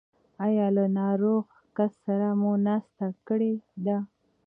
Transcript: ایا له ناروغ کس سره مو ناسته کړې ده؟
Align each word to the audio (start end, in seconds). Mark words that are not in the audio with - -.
ایا 0.45 0.67
له 0.75 0.85
ناروغ 0.99 1.43
کس 1.77 1.91
سره 2.05 2.27
مو 2.39 2.51
ناسته 2.65 3.05
کړې 3.27 3.53
ده؟ 3.85 3.97